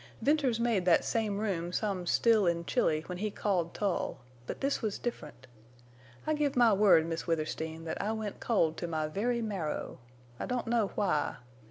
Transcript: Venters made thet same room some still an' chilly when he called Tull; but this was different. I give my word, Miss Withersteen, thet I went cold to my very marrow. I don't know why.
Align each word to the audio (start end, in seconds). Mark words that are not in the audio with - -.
Venters 0.19 0.59
made 0.59 0.85
thet 0.85 1.05
same 1.05 1.37
room 1.37 1.71
some 1.71 2.07
still 2.07 2.47
an' 2.47 2.65
chilly 2.65 3.01
when 3.01 3.19
he 3.19 3.29
called 3.29 3.71
Tull; 3.75 4.17
but 4.47 4.59
this 4.59 4.81
was 4.81 4.97
different. 4.97 5.45
I 6.25 6.33
give 6.33 6.55
my 6.55 6.73
word, 6.73 7.05
Miss 7.05 7.27
Withersteen, 7.27 7.85
thet 7.85 8.01
I 8.01 8.11
went 8.13 8.39
cold 8.39 8.77
to 8.77 8.87
my 8.87 9.05
very 9.07 9.43
marrow. 9.43 9.99
I 10.39 10.47
don't 10.47 10.65
know 10.65 10.87
why. 10.95 11.35